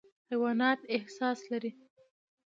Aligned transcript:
حیوانات 0.29 0.79
احساس 0.95 1.39
لري. 1.51 1.71